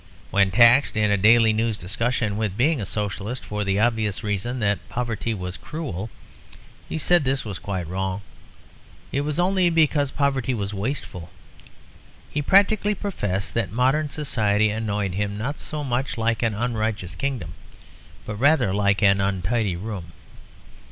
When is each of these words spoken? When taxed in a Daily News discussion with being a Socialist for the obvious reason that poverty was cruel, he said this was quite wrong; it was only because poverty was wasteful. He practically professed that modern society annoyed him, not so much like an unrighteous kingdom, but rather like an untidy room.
When 0.31 0.49
taxed 0.49 0.97
in 0.97 1.11
a 1.11 1.15
Daily 1.15 1.53
News 1.53 1.77
discussion 1.77 2.35
with 2.35 2.57
being 2.57 2.81
a 2.81 2.87
Socialist 2.87 3.45
for 3.45 3.63
the 3.63 3.79
obvious 3.79 4.23
reason 4.23 4.57
that 4.61 4.79
poverty 4.89 5.31
was 5.31 5.57
cruel, 5.57 6.09
he 6.89 6.97
said 6.97 7.23
this 7.23 7.45
was 7.45 7.59
quite 7.59 7.87
wrong; 7.87 8.23
it 9.11 9.21
was 9.21 9.39
only 9.39 9.69
because 9.69 10.09
poverty 10.09 10.55
was 10.55 10.73
wasteful. 10.73 11.29
He 12.31 12.41
practically 12.41 12.95
professed 12.95 13.53
that 13.53 13.71
modern 13.71 14.09
society 14.09 14.71
annoyed 14.71 15.13
him, 15.13 15.37
not 15.37 15.59
so 15.59 15.83
much 15.83 16.17
like 16.17 16.41
an 16.41 16.55
unrighteous 16.55 17.13
kingdom, 17.13 17.53
but 18.25 18.37
rather 18.37 18.73
like 18.73 19.03
an 19.03 19.21
untidy 19.21 19.75
room. 19.75 20.13